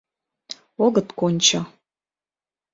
[0.85, 1.59] Огыт кончо...